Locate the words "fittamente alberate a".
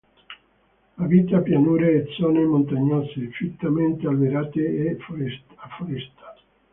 3.29-5.69